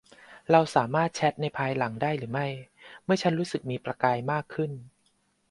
[0.51, 2.47] เราสามารถแชทในภายหลังได้หรือไม่
[3.03, 4.71] เมื่อฉันรู้สึกมีประกายมากขึ้น?